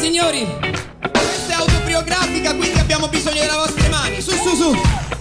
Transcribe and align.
signori, 0.00 0.46
questa 0.98 1.52
è 1.52 1.56
autobiografica, 1.56 2.54
quindi 2.54 2.78
abbiamo 2.78 3.08
bisogno 3.08 3.40
delle 3.40 3.52
vostre 3.52 3.88
mani. 3.90 4.22
Su, 4.22 4.30
su, 4.30 4.54
su. 4.54 5.19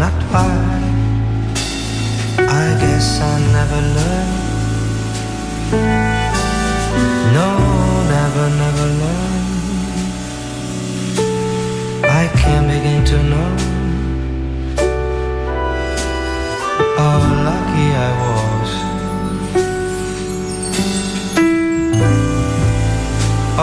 not 0.00 0.16
why. 0.32 0.56
I 2.38 2.66
guess 2.80 3.20
I 3.20 3.36
never 3.56 3.80
learned. 3.96 4.38
No, 7.36 7.50
never, 8.16 8.46
never 8.62 8.86
learned. 9.02 9.48
I 12.20 12.24
can't 12.40 12.66
begin 12.74 13.00
to 13.12 13.18
know 13.32 13.52
how 16.96 17.16
lucky 17.48 17.88
I 18.08 18.10
was. 18.24 18.70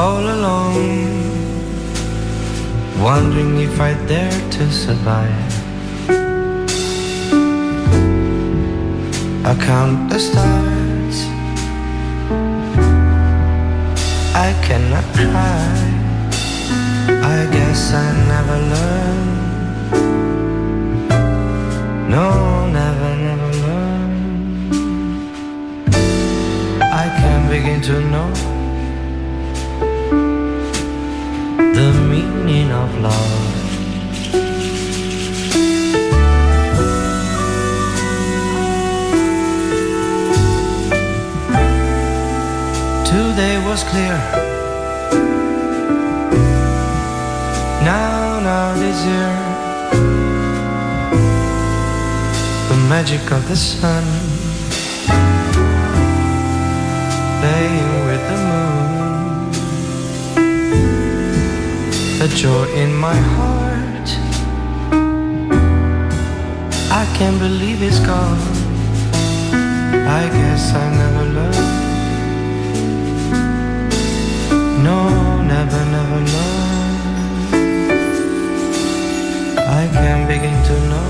All 0.03 0.25
alone, 0.37 1.17
wondering 3.01 3.53
if 3.67 3.75
I 3.81 3.91
dare 4.05 4.39
to 4.51 4.71
survive. 4.71 5.46
I 9.47 9.55
count 9.55 10.09
the 10.09 10.19
stars. 10.19 11.17
I 14.35 14.51
cannot 14.67 15.05
cry. 15.15 15.71
I 17.33 17.47
guess 17.49 17.93
I 17.93 18.07
never 18.27 18.57
learned. 18.73 19.35
No, 22.09 22.27
never, 22.79 23.11
never 23.27 23.51
learned. 23.65 24.73
I 26.83 27.05
can't 27.19 27.47
begin 27.49 27.79
to 27.83 28.01
know 28.11 28.29
the 31.73 31.89
meaning 32.09 32.69
of 32.71 32.89
love. 32.99 33.47
Was 43.77 43.89
clear. 43.91 44.17
Now, 47.83 48.39
now 48.49 48.73
this 48.83 48.97
year, 49.11 49.33
the 52.69 52.77
magic 52.93 53.31
of 53.31 53.41
the 53.47 53.55
sun 53.55 54.05
playing 57.39 57.93
with 58.07 58.23
the 58.31 58.39
moon, 58.49 59.51
the 62.21 62.27
joy 62.35 62.65
in 62.83 62.91
my 63.07 63.17
heart. 63.35 64.09
I 67.01 67.03
can't 67.17 67.39
believe 67.39 67.83
it's 67.83 67.99
gone. 67.99 68.41
I 70.19 70.23
guess 70.37 70.73
I 70.73 70.85
never 71.01 71.25
learned. 71.35 71.66
No, 74.87 75.41
never, 75.41 75.83
never 75.95 76.19
learn. 76.33 76.93
I 79.79 79.83
can't 79.91 80.25
begin 80.29 80.57
to 80.69 80.75
know 80.91 81.09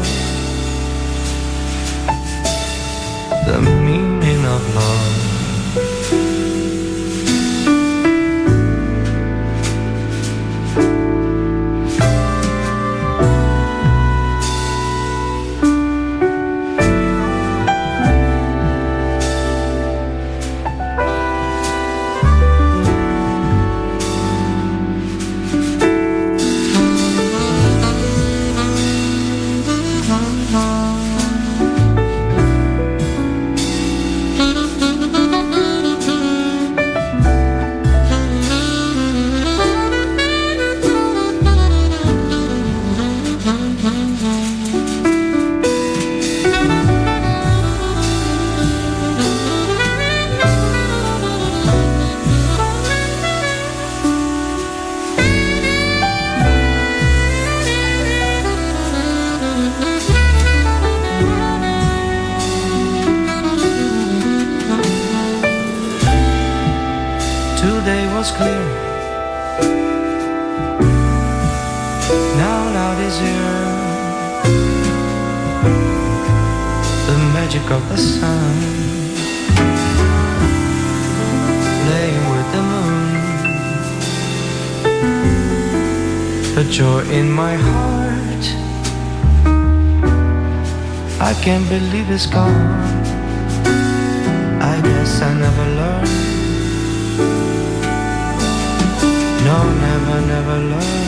the 3.45 3.61
meaning 3.61 4.43
of 4.45 4.75
love. 4.75 5.26
The 77.07 77.17
magic 77.33 77.69
of 77.71 77.81
the 77.89 77.97
sun, 77.97 78.55
playing 81.83 82.23
with 82.33 82.47
the 82.55 82.61
moon, 82.71 83.07
the 86.55 86.63
joy 86.71 87.01
in 87.09 87.31
my 87.31 87.55
heart. 87.55 88.45
I 91.19 91.33
can't 91.43 91.67
believe 91.67 92.09
it's 92.11 92.27
gone. 92.27 92.97
I 94.61 94.81
guess 94.81 95.21
I 95.21 95.33
never 95.33 95.65
learned. 95.79 96.27
No, 99.45 99.57
never, 99.85 100.21
never 100.27 100.57
learn. 100.71 101.06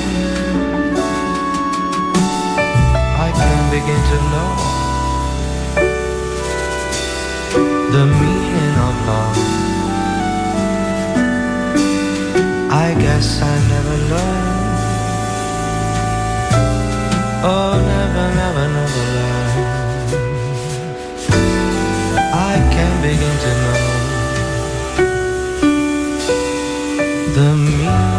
Begin 3.79 4.01
to 4.11 4.17
know 4.31 4.51
the 7.95 8.05
meaning 8.21 8.75
of 8.87 8.95
love. 9.07 9.37
I 12.85 12.87
guess 13.03 13.27
I 13.41 13.55
never 13.73 13.97
learned. 14.11 14.79
Oh, 17.51 17.73
never, 17.91 18.25
never, 18.41 18.65
never 18.77 19.03
learn. 19.15 19.49
I 22.51 22.55
can't 22.73 22.99
begin 23.07 23.35
to 23.45 23.51
know 23.63 23.79
the 27.35 27.49
meaning. 27.55 28.18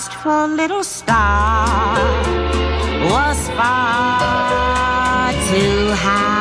Wistful 0.00 0.46
little 0.46 0.82
star 0.82 1.94
was 3.12 3.48
far 3.50 5.30
too 5.50 5.92
high. 5.92 6.39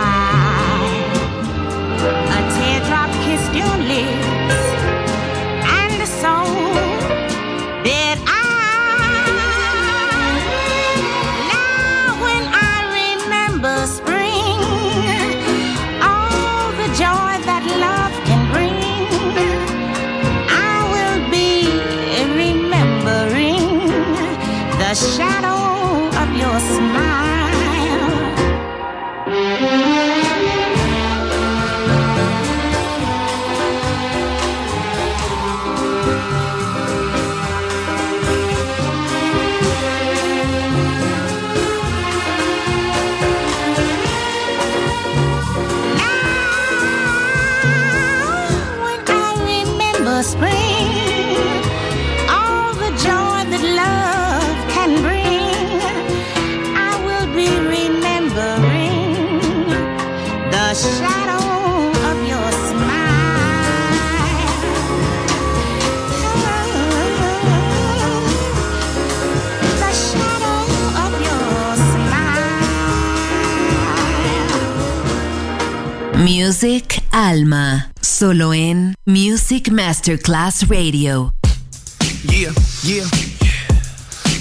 Music 76.50 77.04
Alma. 77.12 77.92
Solo 78.02 78.54
en 78.54 78.96
Music 79.06 79.70
Masterclass 79.70 80.68
Radio. 80.68 81.32
Yeah, 82.24 82.52
yeah. 82.82 83.06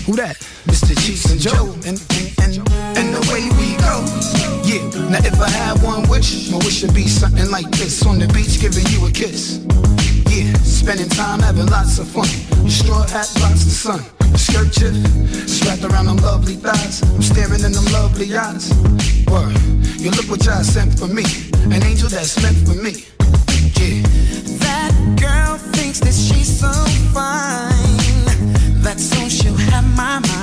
Who 0.06 0.16
that? 0.16 0.38
Mr. 0.64 0.96
Cheeks 1.04 1.30
and 1.30 1.38
Joe. 1.38 1.74
And, 1.84 2.00
and, 2.40 2.64
and, 2.96 3.14
the 3.14 3.20
way 3.28 3.44
we 3.60 3.76
go. 3.76 4.00
Yeah, 4.64 4.88
now 5.10 5.18
if 5.18 5.38
I 5.38 5.50
had 5.50 5.82
one 5.82 6.08
wish, 6.08 6.50
my 6.50 6.56
wish 6.64 6.82
would 6.82 6.94
be 6.94 7.06
something 7.06 7.50
like 7.50 7.70
this. 7.72 8.02
On 8.06 8.18
the 8.18 8.26
beach, 8.28 8.58
giving 8.58 8.86
you 8.88 9.06
a 9.06 9.10
kiss. 9.10 9.60
Yeah, 10.32 10.50
spending 10.64 11.10
time 11.10 11.40
having 11.40 11.66
lots 11.66 11.98
of 11.98 12.08
fun. 12.08 12.24
Straw 12.70 13.02
hat 13.02 13.28
blocks 13.36 13.64
the 13.64 13.76
sun. 13.84 14.00
Skirt 14.34 14.72
chip, 14.72 14.94
strapped 15.46 15.84
around 15.84 16.06
them 16.06 16.16
lovely 16.24 16.54
thighs. 16.54 17.02
I'm 17.02 17.20
staring 17.20 17.64
in 17.64 17.72
them 17.72 17.84
lovely 17.92 18.34
eyes. 18.34 18.72
Word, 19.28 19.52
you 20.08 20.16
look 20.16 20.30
what 20.30 20.44
y'all 20.46 20.64
sent 20.64 20.98
for 20.98 21.06
me. 21.06 21.24
An 21.74 21.82
angel 21.82 22.08
that's 22.08 22.40
meant 22.42 22.56
for 22.66 22.74
me. 22.74 23.04
Yeah. 23.76 24.02
That 24.64 24.92
girl 25.20 25.58
thinks 25.72 26.00
that 26.00 26.14
she's 26.14 26.60
so 26.60 26.72
fine. 27.12 28.82
That 28.82 28.98
soon 28.98 29.28
she'll 29.28 29.54
have 29.54 29.84
my 29.96 30.20
mind. 30.20 30.37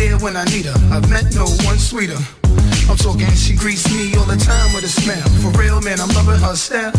There 0.00 0.18
when 0.18 0.36
I 0.36 0.44
need 0.44 0.64
her. 0.64 0.78
I've 0.88 1.08
met 1.10 1.34
no 1.34 1.44
one 1.68 1.78
sweeter. 1.78 2.16
I'm 2.88 2.96
talking, 2.96 3.30
she 3.36 3.54
greets 3.54 3.84
me 3.92 4.16
all 4.16 4.24
the 4.24 4.40
time 4.40 4.72
with 4.72 4.84
a 4.84 4.88
smile. 4.88 5.28
For 5.44 5.52
real, 5.60 5.80
man, 5.82 6.00
I'm 6.00 6.08
loving 6.16 6.40
her 6.40 6.56
style. 6.56 6.92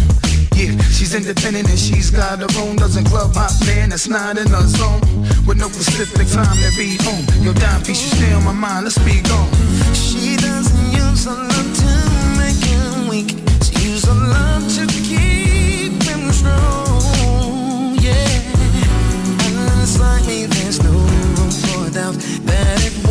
Yeah, 0.56 0.78
she's 0.94 1.16
independent 1.16 1.68
and 1.70 1.80
she's 1.80 2.12
got 2.12 2.40
her 2.40 2.52
own. 2.62 2.76
Doesn't 2.76 3.06
club 3.06 3.34
hop, 3.34 3.52
man, 3.66 3.90
that's 3.90 4.08
not 4.08 4.38
in 4.38 4.48
her 4.48 4.68
zone. 4.68 5.02
With 5.48 5.58
no 5.58 5.68
specific 5.70 6.28
time 6.30 6.58
to 6.64 6.70
be 6.78 6.98
home. 7.02 7.26
Your 7.42 7.56
dime 7.56 7.82
piece, 7.82 8.02
you 8.04 8.12
stay 8.18 8.34
on 8.34 8.44
my 8.44 8.54
mind, 8.54 8.86
let's 8.86 9.00
be 9.00 9.22
gone. 9.22 9.50
She 9.94 10.38
doesn't 10.38 10.88
use 10.94 11.26
her 11.26 11.40
love 11.52 11.72
to 11.82 11.92
make 12.38 12.62
him 12.62 13.08
weak. 13.10 13.30
She 13.66 13.90
used 13.90 14.06
her 14.06 14.14
love 14.14 14.64
to 14.78 14.86
keep 15.10 15.98
him 16.06 16.32
strong. 16.32 17.98
Yeah. 17.98 18.30
And 19.46 19.82
it's 19.82 20.00
like 20.00 20.24
me, 20.28 20.46
there's 20.46 20.80
no 20.84 21.11
for 21.94 22.16
that 22.46 22.82
it 22.86 23.11